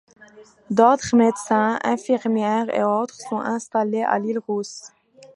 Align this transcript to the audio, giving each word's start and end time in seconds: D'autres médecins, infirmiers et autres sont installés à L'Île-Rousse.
D'autres 0.71 1.15
médecins, 1.15 1.77
infirmiers 1.83 2.63
et 2.73 2.81
autres 2.81 3.13
sont 3.19 3.39
installés 3.39 4.01
à 4.01 4.17
L'Île-Rousse. 4.17 4.91